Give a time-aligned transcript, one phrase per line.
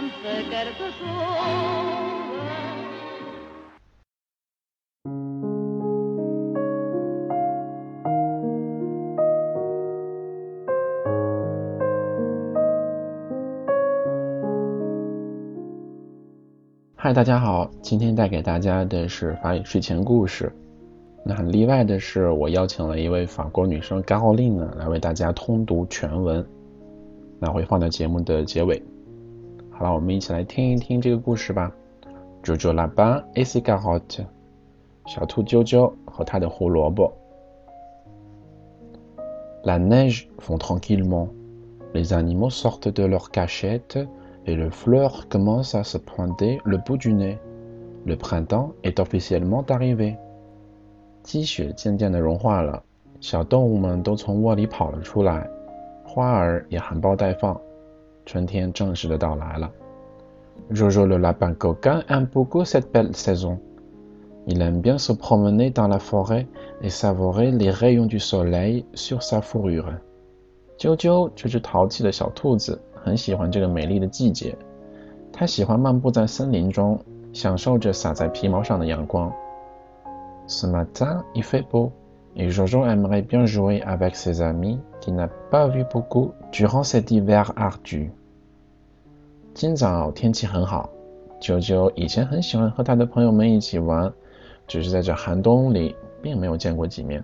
[0.00, 0.08] 嗨，
[17.12, 20.50] 大家好，今天带给大家的是法语睡前故事。
[21.22, 26.42] 那很例外的是，我邀请了一位法国女生 g a r l i n e 来为大家通读全文，
[27.38, 28.82] 那会放在节目的结尾。
[29.80, 31.72] 好了，我们一起来听一听这个故事吧。
[32.42, 34.26] Jojo la ban et ses carottes，
[35.06, 37.10] 小兔啾啾和它的胡萝卜。
[39.64, 41.28] La neige fond tranquillement,
[41.94, 44.06] les animaux sortent de leurs cachettes
[44.44, 47.38] et le fleur commence à se pointer le bout du nez.
[48.04, 50.18] Le printemps est officiellement arrivé.
[51.22, 52.82] 积雪渐渐的融化了，
[53.22, 55.48] 小动物们都从窝里跑了出来，
[56.04, 57.58] 花儿也含苞待放，
[58.29, 59.71] 春天正式的到来了。
[60.71, 63.57] Jojo le lapin coquin aime beaucoup cette belle saison.
[64.47, 66.47] Il aime bien se promener dans la forêt
[66.81, 69.99] et savourer les rayons du soleil sur sa fourrure.
[70.77, 74.55] 啾啾这只淘气的小兔子很喜欢这个美丽的季节，
[75.31, 76.99] 他喜欢漫步在森林中，
[77.33, 79.31] 享受着洒在皮毛上的阳光。
[80.47, 81.91] Ce matin, il fait beau,
[82.35, 87.09] et Jojo aimerait bien jouer avec ses amis qu'il n'a pas vu beaucoup durant cet
[87.09, 88.11] hiver ardu.
[89.60, 90.88] 今早天气很好，
[91.38, 94.10] 啾啾以前很喜欢和他的朋友们一起玩，
[94.66, 97.22] 只是在这寒冬里并没有见过几面。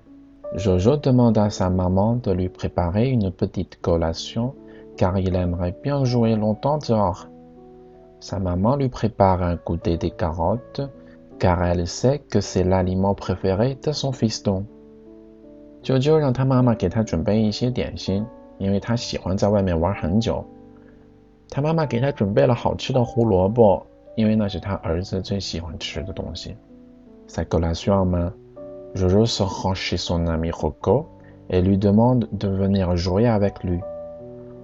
[0.58, 4.52] Jojo demande à sa maman de lui préparer une petite collation
[4.98, 7.24] car il aimerait bien jouer longtemps dehors.
[8.20, 10.86] Sa maman lui prépare un goûter des carottes,
[11.38, 14.66] car elle sait que c'est l'aliment préféré de son fiston.
[15.82, 18.26] Jojo 让他妈妈给他准备一些点心，
[18.58, 20.44] 因为他喜欢在外面玩很久。
[21.48, 23.86] 他妈妈给他准备了好吃的胡萝卜，
[24.16, 26.56] 因为那是他儿子最喜欢吃的东西。
[27.28, 28.32] Sa collation main,
[28.94, 31.06] Jojo se rend chez son ami Rocco
[31.48, 33.80] et lui demande de venir jouer avec lui.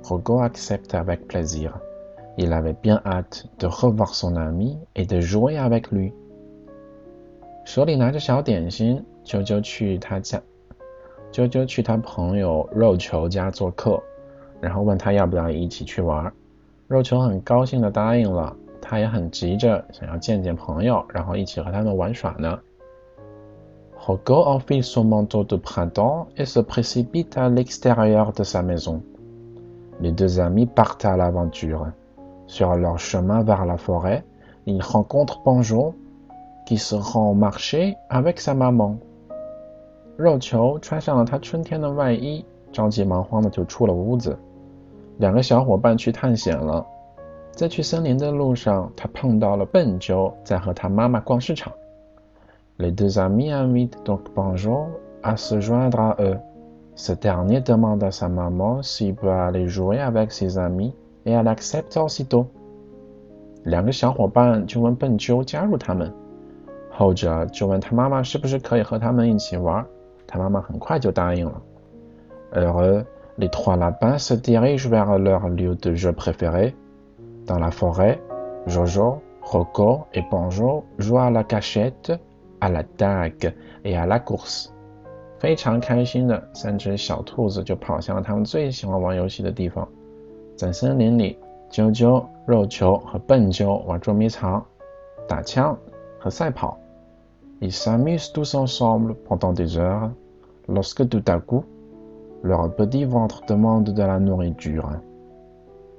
[0.02, 1.72] Rogo accepte avec plaisir.
[2.36, 6.12] Il avait bien hâte de revoir son ami et de jouer avec lui.
[7.64, 10.42] 手里拿着小点心，啾啾去他家，
[11.30, 14.02] 啾啾去他朋友肉球家做客，
[14.60, 16.32] 然后问他要不要一起去玩。
[16.92, 22.58] 肉球很高兴地答应了，他也很急着想要见见朋友，然后一起和他们玩耍呢。
[23.98, 29.00] Rogo enfile son manteau de printemps et se précipite à l'extérieur de sa maison.
[30.00, 31.92] Les deux amis partent à l'aventure.
[32.46, 34.22] Sur leur chemin vers la forêt,
[34.66, 35.94] ils rencontrent Bonjour,
[36.66, 38.98] qui se rend au marché avec sa maman.
[40.18, 44.36] 肉球穿上了他春天的外衣，着急忙慌的就出了屋子。
[45.18, 46.84] 两个小伙伴去探险了，
[47.52, 51.72] 在去森林的路上，他碰到了笨鸠，在和他妈妈逛市场。
[52.78, 54.88] Les deux amis invitent donc Bonjour
[55.22, 56.38] à se joindre à eux.
[56.96, 60.92] Ce dernier demande à sa maman s'il peut aller jouer avec ses amis
[61.24, 62.46] et elle accepte aussitôt.
[63.64, 66.12] 两个小伙伴就问笨鸠加入他们，
[66.90, 69.86] 后者就问他妈妈是不是可以和他们一起玩，
[70.26, 71.62] 他妈妈很快就答应了。
[72.52, 73.04] Heureux,
[73.37, 76.75] les trois lapins se dirigent vers leur lieu de jeu préféré.
[77.45, 78.21] Dans la forêt,
[78.65, 82.11] Jojo, Rocco et Bonjour jouent à la cachette,
[82.59, 83.53] à la dague
[83.85, 84.71] et à la course.
[85.39, 89.87] 非常开心的三只小兔子就跑向了他们最喜欢玩游戏的地方，
[90.55, 91.37] 在森林里，
[91.69, 94.65] 啾啾、肉球和笨鸠玩捉迷藏、
[95.27, 95.77] 打枪
[96.19, 96.79] 和赛跑。
[97.59, 100.11] Ils s'amusent tous ensemble pendant des heures,
[100.67, 101.63] lorsque tout à coup,
[102.42, 105.00] leur petit ventre demande de la nourriture.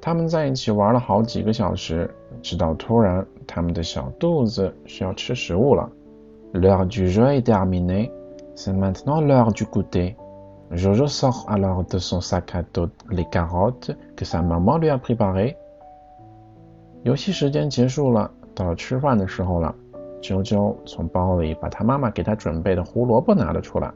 [0.01, 5.89] 他们在一起玩了好几个小时，直到突然，他们的小肚子需要吃食物了。
[6.53, 8.11] L'heure du jeu est terminée.
[8.55, 10.15] C'est maintenant l'heure du goûter.
[10.71, 14.97] Jojo sort alors de son sac à dos les carottes que sa maman lui a
[14.97, 15.55] préparées.
[17.03, 19.73] 游戏时间结束了，到了吃饭的时候了。
[20.21, 23.91] 啾啾从包里把他妈妈给他准备的胡萝卜拿了出来。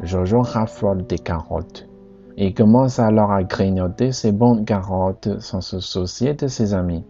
[0.00, 1.86] Jojo raffole des carottes.
[2.36, 7.04] Il commence alors à grignoter ses bonnes carottes sans se soucier de ses amis.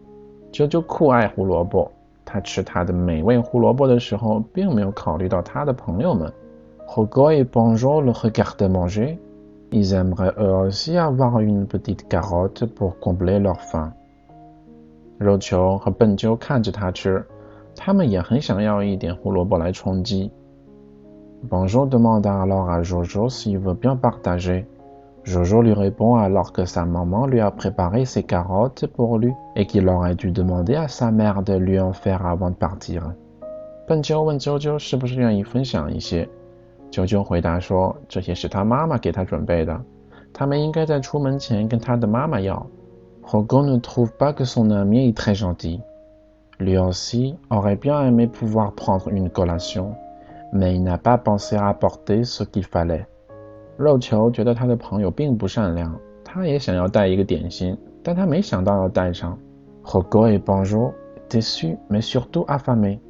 [0.51, 1.91] Jojo 酷爱胡萝卜，
[2.25, 6.31] 他吃他的美味胡萝卜的时候，并没有考虑到他的朋友们。
[6.87, 9.19] Rogo et Bonjour le regardent manger.
[9.71, 13.91] Ils aimeraient eux aussi avoir une petite carotte pour combler leur faim.
[15.19, 17.23] 肉球和笨鸠看着他吃，
[17.75, 20.31] 他们也很想要一点胡萝卜来充饥。
[21.43, 24.67] Bonjour demande alors à Jojo s'il veut bien partager.
[25.23, 29.65] Jojo lui répond alors que sa maman lui a préparé ses carottes pour lui et
[29.65, 33.13] qu'il aurait dû demander à sa mère de lui en faire avant de partir.
[33.87, 36.29] 笨鸠问啾啾是不是愿意分享一些，
[36.91, 39.81] 啾啾回答说这些是他妈妈给他准备的，
[40.33, 42.67] 他们应该在出门前跟他的妈妈要。
[43.23, 45.81] Rogo ne trouve pas que son ami est très gentil.
[46.59, 49.93] Lui aussi aurait bien aimé pouvoir prendre une collation,
[50.54, 53.04] Mais il n'a pas pensé à apporter ce qu'il fallait.
[53.76, 59.36] 肉球觉得他的朋友并不善良，他也想要带一个点心，但他没想到要带上。
[59.82, 60.92] Rogo et Bonjour,
[61.28, 63.00] déçus mais surtout affamés,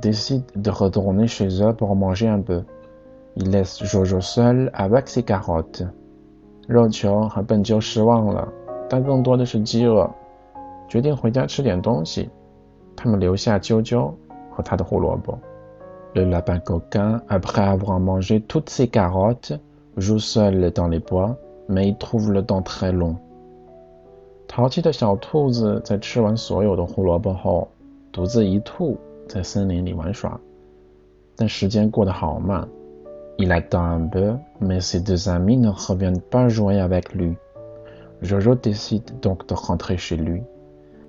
[0.00, 2.64] décident de retourner chez eux pour manger un peu.
[3.34, 5.86] Il laisse Jojo seul avec ses carottes.
[6.66, 8.48] 肉球和笨鸠失望了，
[8.88, 10.10] 但更多的是饥饿，
[10.88, 12.30] 决定回家吃点东西。
[12.96, 14.10] 他们留下啾啾
[14.50, 15.38] 和他的胡萝卜。
[16.13, 19.53] Le lapin coquin, après avoir mangé toutes ses carottes,
[19.97, 21.37] joue seul dans les bois,
[21.67, 23.17] mais il trouve le temps très long.
[24.47, 27.67] 淘气的小兔子在吃完所有的胡萝卜后，
[28.11, 28.97] 独自一兔
[29.27, 30.39] 在森林里玩耍，
[31.35, 32.67] 但时间过得好慢。
[33.37, 37.35] Il attend un peu, mais ses deux amis ne reviennent pas jouer avec lui.
[38.21, 40.41] Jojo décide donc de rentrer chez lui.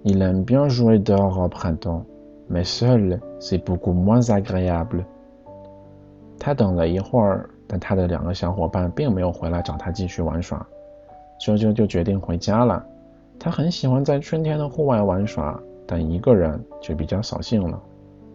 [0.04, 2.04] Il aime bien jouer dehors au printemps,
[2.51, 5.05] Mais seul, c'est beaucoup moins agréable.
[6.37, 7.49] 他等了一会儿。
[7.73, 10.67] 但他的两个小伙伴并没有回来找他继续玩耍，
[11.39, 12.85] 啾啾就决定回家了。
[13.39, 15.57] 他很喜欢在春天的户外玩耍，
[15.87, 17.81] 但一个人就比较扫兴了。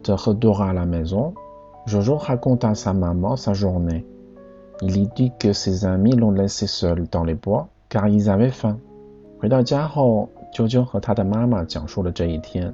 [0.03, 1.35] De retour à la maison,
[1.87, 4.07] Jojo raconte à sa maman sa journée.
[4.81, 8.51] Il lui dit que ses amis l'ont laissé seul dans les bois car ils avaient
[8.51, 8.79] faim.
[9.39, 12.73] 回到家后，啾啾和他的妈妈讲述了这一天。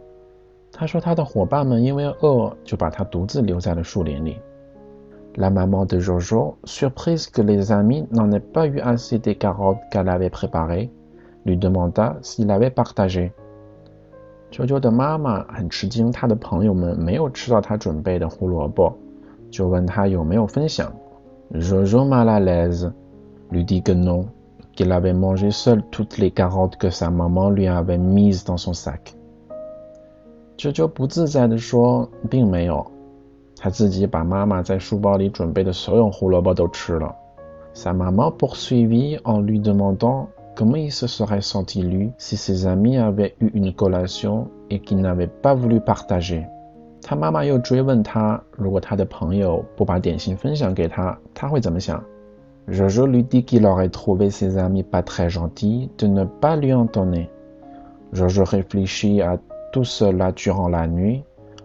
[0.73, 4.39] 他说他的伙伴们因为饿，就把他独自留在了树林里。
[5.37, 10.09] La maman de Jojo, surprise que les amis n'en aient pas eu assez des carottes qu'elle
[10.09, 10.91] avait préparées,
[11.45, 13.33] lui demanda s'il avait partagé.
[14.51, 18.93] Jojo 的妈妈很吃惊，她的朋友们没有吃到她准备的胡萝卜，
[19.51, 20.93] 就问他有没有分享。
[21.55, 22.93] Jojo mal à l'aise
[23.51, 24.27] lui dit que non,
[24.75, 28.75] qu'il avait mangé seul toutes les carottes que sa maman lui avait mises dans son
[28.75, 29.15] sac.
[30.57, 32.87] 啾啾不自在地说：“并没有，
[33.57, 37.15] 他自己把妈妈在书包里准备的所有胡萝卜都吃了。”
[37.75, 42.99] Sa maman poursuivit en lui demandant comment il se serait senti lui si ses amis
[42.99, 46.47] avaient eu une collation et qu'il n'avait pas voulu partager.
[47.01, 52.05] 他妈妈又追问他，如果他的朋友不把点心分享给他，他会怎么想
[52.69, 56.85] ？Jojo lui dit qu'il aurait trouvé ses amis pas très gentils de ne pas lui en
[56.85, 57.31] donner.
[58.13, 59.39] Jojo réfléchit à
[59.72, 61.24] tout cela durant la nuit,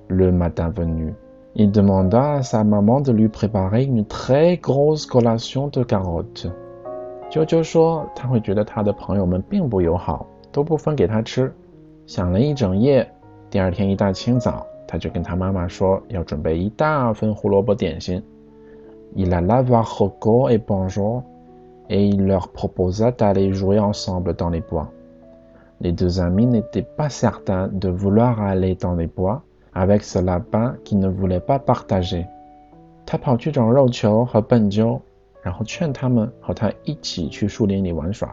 [0.08, 1.14] le matin venu.
[1.54, 6.50] Il demanda à sa maman de lui préparer une très grosse collation de carottes.
[7.30, 11.52] 啾啾说，他会觉得他的朋友们并不友好，都不分给他吃。
[12.06, 13.08] 想了一整夜，
[13.50, 18.22] 第二天一大清早，他就跟他妈妈说要准备一大份胡萝卜点心。
[19.14, 21.22] Il alla voir Rocco et Bonjour
[21.88, 24.88] et il leur proposa d'aller jouer ensemble dans les bois.
[25.80, 29.42] Les deux amis n'étaient pas certains de vouloir aller dans les bois
[29.74, 32.26] avec ce lapin qui ne voulait pas partager.
[33.04, 35.00] 他跑去找肉球和笨鸠，
[35.42, 38.32] 然后劝他们和他一起去树林里玩耍。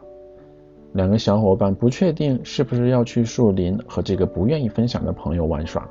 [0.93, 5.88] 两个小伙伴不确定是不是要去树林和这个不愿意分享的朋友玩耍。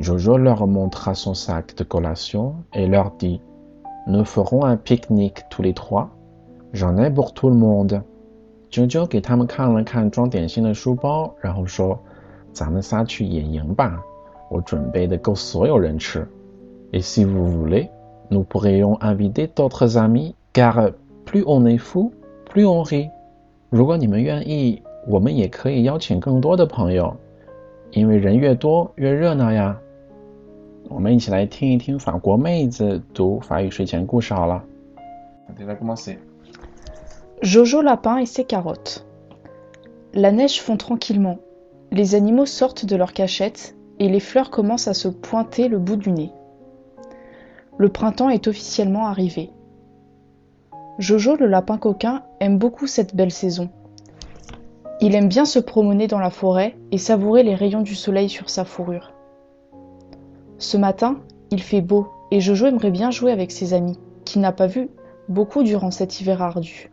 [0.00, 3.40] Jojo leur montra son sac de collation et leur dit
[4.06, 6.10] Nous ferons un pique-nique tous les trois.
[6.72, 8.02] J'en ai pour tout le monde.
[8.69, 11.99] 啾啾给他们看了看装点心的书包，然后说
[12.51, 14.01] ：“咱们仨去野营吧。”
[16.93, 17.89] Et si vous voulez,
[18.29, 20.93] nous pourrions inviter d'autres amis, car
[21.25, 22.11] plus on est fou,
[22.49, 23.09] plus on rit.
[23.69, 27.13] 如果你们愿意，我们也可以邀请更多的朋友，
[27.91, 29.77] 因为人越多越热闹呀。
[30.87, 34.63] 我们一起来听一听法国妹子读法语睡前故事好了。
[37.43, 39.05] Jojo lapin et ses carottes.
[40.15, 41.37] La neige fond tranquillement.
[41.91, 45.97] Les animaux sortent de leur cachette et les fleurs commencent à se pointer le bout
[45.97, 46.31] du nez.
[47.77, 49.51] Le printemps est officiellement arrivé.
[50.97, 53.69] Jojo le lapin coquin aime beaucoup cette belle saison.
[54.99, 58.49] Il aime bien se promener dans la forêt et savourer les rayons du soleil sur
[58.49, 59.13] sa fourrure.
[60.57, 61.19] Ce matin,
[61.51, 64.89] il fait beau et Jojo aimerait bien jouer avec ses amis, qu'il n'a pas vus
[65.29, 66.89] beaucoup durant cet hiver ardu.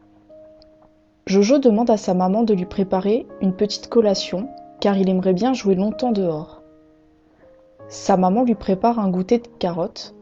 [1.26, 4.48] Jojo demande à sa maman de lui préparer une petite collation
[4.80, 6.62] car il aimerait bien jouer longtemps dehors.
[7.88, 10.14] Sa maman lui prépare un goûter de carottes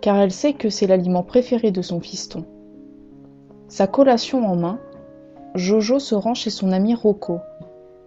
[0.00, 2.44] car elle sait que c'est l'aliment préféré de son fiston.
[3.68, 4.78] Sa collation en main,
[5.54, 7.40] Jojo se rend chez son ami Rocco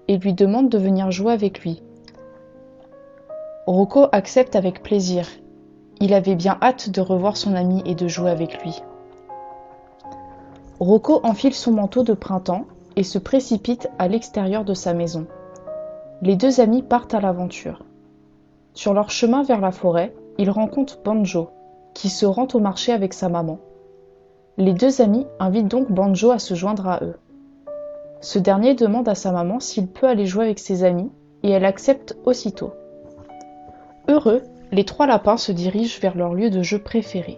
[0.08, 1.84] et lui demande de venir jouer avec lui.
[3.68, 5.27] Rocco accepte avec plaisir.
[6.01, 8.82] Il avait bien hâte de revoir son ami et de jouer avec lui.
[10.79, 15.27] Rocco enfile son manteau de printemps et se précipite à l'extérieur de sa maison.
[16.21, 17.83] Les deux amis partent à l'aventure.
[18.74, 21.50] Sur leur chemin vers la forêt, ils rencontrent Banjo,
[21.93, 23.59] qui se rend au marché avec sa maman.
[24.57, 27.15] Les deux amis invitent donc Banjo à se joindre à eux.
[28.21, 31.12] Ce dernier demande à sa maman s'il peut aller jouer avec ses amis
[31.43, 32.71] et elle accepte aussitôt.
[34.07, 37.38] Heureux, les trois lapins se dirigent vers leur lieu de jeu préféré.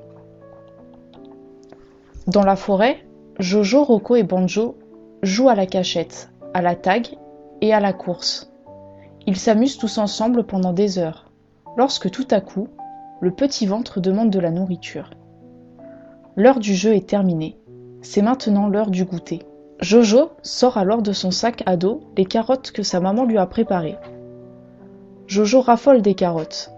[2.27, 3.03] Dans la forêt,
[3.39, 4.77] Jojo, Rocco et Banjo
[5.23, 7.17] jouent à la cachette, à la tag
[7.61, 8.51] et à la course.
[9.25, 11.31] Ils s'amusent tous ensemble pendant des heures,
[11.77, 12.67] lorsque tout à coup,
[13.21, 15.11] le petit ventre demande de la nourriture.
[16.35, 17.57] L'heure du jeu est terminée.
[18.01, 19.43] C'est maintenant l'heure du goûter.
[19.79, 23.45] Jojo sort alors de son sac à dos les carottes que sa maman lui a
[23.45, 23.97] préparées.
[25.27, 26.71] Jojo raffole des carottes.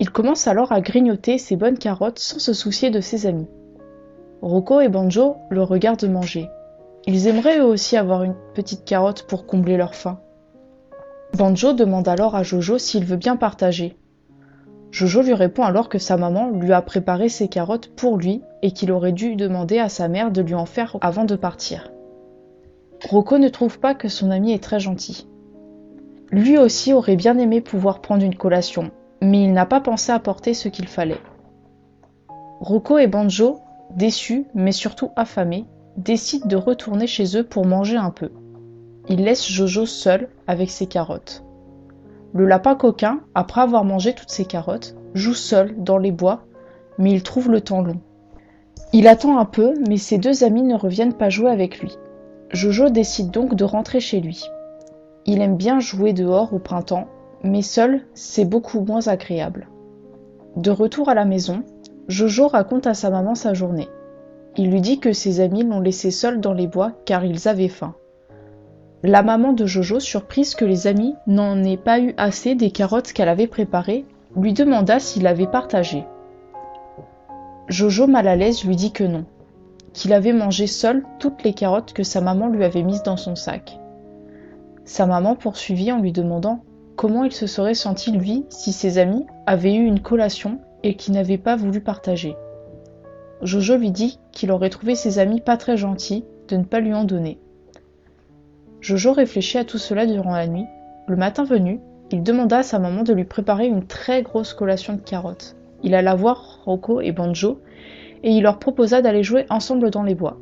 [0.00, 3.48] Il commence alors à grignoter ses bonnes carottes sans se soucier de ses amis.
[4.44, 6.50] Rocco et Banjo le regardent manger.
[7.06, 10.20] Ils aimeraient eux aussi avoir une petite carotte pour combler leur faim.
[11.34, 13.96] Banjo demande alors à Jojo s'il veut bien partager.
[14.90, 18.72] Jojo lui répond alors que sa maman lui a préparé ses carottes pour lui et
[18.72, 21.90] qu'il aurait dû demander à sa mère de lui en faire avant de partir.
[23.08, 25.26] Rocco ne trouve pas que son ami est très gentil.
[26.30, 28.90] Lui aussi aurait bien aimé pouvoir prendre une collation,
[29.22, 31.22] mais il n'a pas pensé à porter ce qu'il fallait.
[32.60, 33.60] Rocco et Banjo,
[33.96, 35.64] déçus mais surtout affamés,
[35.96, 38.30] décident de retourner chez eux pour manger un peu.
[39.08, 41.44] Ils laissent Jojo seul avec ses carottes.
[42.32, 46.44] Le lapin coquin, après avoir mangé toutes ses carottes, joue seul dans les bois,
[46.98, 48.00] mais il trouve le temps long.
[48.92, 51.96] Il attend un peu, mais ses deux amis ne reviennent pas jouer avec lui.
[52.50, 54.44] Jojo décide donc de rentrer chez lui.
[55.26, 57.08] Il aime bien jouer dehors au printemps,
[57.42, 59.68] mais seul, c'est beaucoup moins agréable.
[60.56, 61.62] De retour à la maison,
[62.08, 63.88] Jojo raconte à sa maman sa journée.
[64.56, 67.68] Il lui dit que ses amis l'ont laissé seul dans les bois car ils avaient
[67.68, 67.94] faim.
[69.02, 73.12] La maman de Jojo, surprise que les amis n'en aient pas eu assez des carottes
[73.12, 74.04] qu'elle avait préparées,
[74.36, 76.04] lui demanda s'il avait partagé.
[77.68, 79.24] Jojo, mal à l'aise, lui dit que non
[79.94, 83.36] qu'il avait mangé seul toutes les carottes que sa maman lui avait mises dans son
[83.36, 83.78] sac.
[84.84, 86.62] Sa maman poursuivit en lui demandant
[86.96, 91.14] comment il se serait senti lui si ses amis avaient eu une collation et qu'il
[91.14, 92.36] n'avait pas voulu partager.
[93.42, 96.94] Jojo lui dit qu'il aurait trouvé ses amis pas très gentils de ne pas lui
[96.94, 97.40] en donner.
[98.80, 100.66] Jojo réfléchit à tout cela durant la nuit.
[101.08, 104.92] Le matin venu, il demanda à sa maman de lui préparer une très grosse collation
[104.92, 105.56] de carottes.
[105.82, 107.60] Il alla voir Rocco et Banjo
[108.22, 110.38] et il leur proposa d'aller jouer ensemble dans les bois.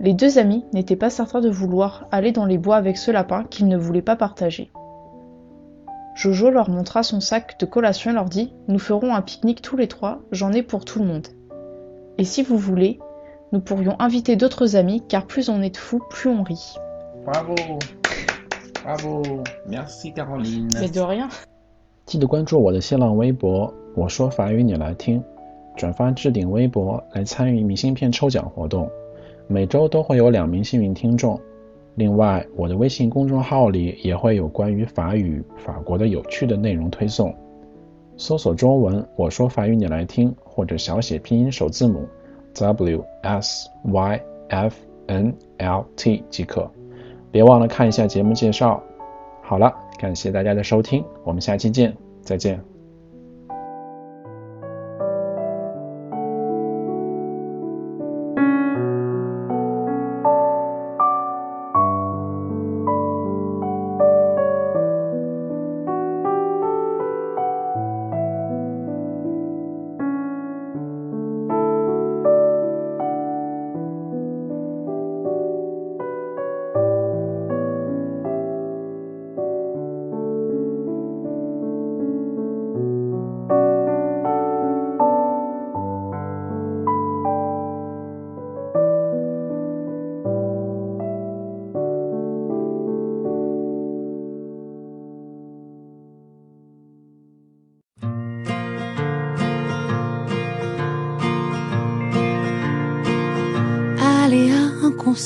[0.00, 3.44] Les deux amis n'étaient pas certains de vouloir aller dans les bois avec ce lapin
[3.44, 4.70] qu'ils ne voulaient pas partager.
[6.19, 9.75] Jojo leur montra son sac de collation et leur dit Nous ferons un pique-nique tous
[9.75, 11.27] les trois, j'en ai pour tout le monde.
[12.17, 12.99] Et si vous voulez,
[13.51, 16.75] nous pourrions inviter d'autres amis, car plus on est de fous, plus on rit.
[17.25, 17.55] Bravo
[18.83, 19.23] Bravo
[19.67, 21.29] Merci Caroline Mais de rien
[22.05, 25.23] 记得关注我的新浪微博，我说法语你来听。
[25.75, 28.89] 转发置顶微博来参与明信片抽奖活动，
[29.47, 31.41] 每周都会有两名幸运听众。
[32.00, 37.30] 另外，我的微信公众号里也会有关于法语、法国的有趣的内容推送。
[38.16, 42.08] 搜索中文“我说法语你来听”或者小写拼音首字母
[42.54, 44.74] W S Y F
[45.08, 46.70] N L T 即可。
[47.30, 48.82] 别忘了看一下节目介绍。
[49.42, 52.79] 好了，感谢大家的收听，我们下期见，再见。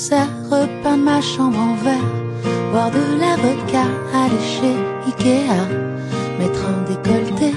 [0.05, 2.11] Concert, repeindre ma chambre en verre,
[2.71, 4.75] boire de l'avocat, aller chez
[5.07, 5.61] Ikea,
[6.39, 7.51] mettre un décolleté,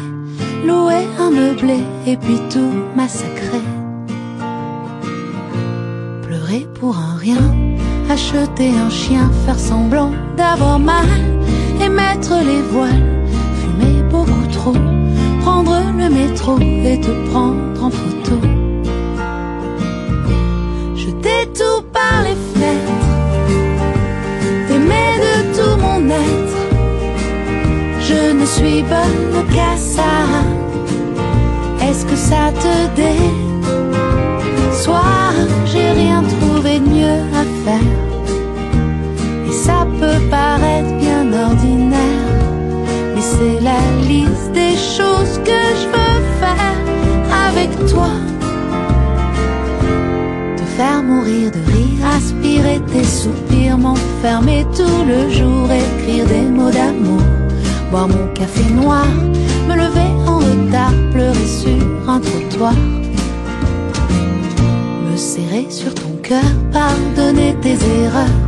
[0.66, 3.64] louer un meublé et puis tout massacrer.
[6.22, 7.54] Pleurer pour un rien,
[8.08, 11.06] acheter un chien, faire semblant d'avoir mal
[11.82, 13.26] et mettre les voiles,
[13.60, 14.76] fumer beaucoup trop,
[15.42, 18.47] prendre le métro et te prendre en photo.
[28.54, 30.14] Suis bonne qu'à ça.
[31.86, 32.74] Est-ce que ça te
[34.82, 35.34] Soit
[35.66, 37.90] J'ai rien trouvé de mieux à faire.
[39.48, 42.34] Et ça peut paraître bien ordinaire,
[43.14, 46.76] mais c'est la liste des choses que je veux faire
[47.48, 48.10] avec toi
[50.78, 57.20] faire mourir de rire, aspirer tes soupirs, m'enfermer tout le jour, écrire des mots d'amour,
[57.90, 59.06] boire mon café noir,
[59.68, 62.74] me lever en retard, pleurer sur un trottoir,
[65.10, 68.38] me serrer sur ton cœur, pardonner tes erreurs,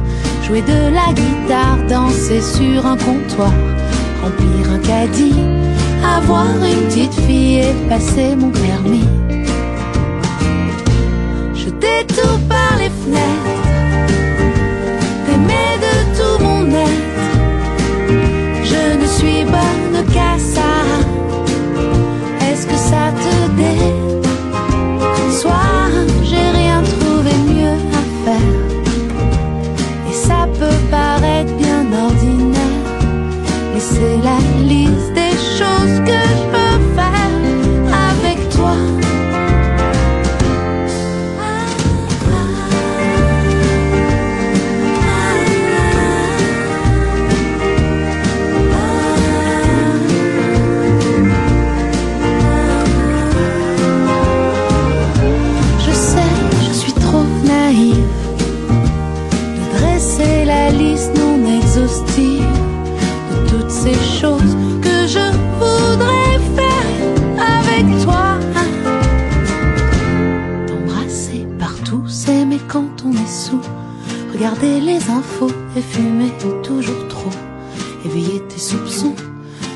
[0.46, 3.52] jouer de la guitare, danser sur un comptoir,
[4.22, 5.34] remplir un caddie,
[6.04, 9.19] avoir une petite fille et passer mon permis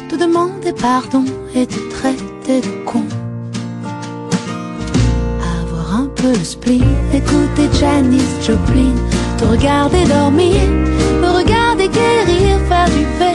[0.08, 3.04] te demander pardon et te traiter de con.
[5.60, 8.94] Avoir un peu le spleen, écouter Janice Joplin,
[9.38, 10.60] te regarder dormir,
[11.22, 13.34] me regarder guérir, faire du fait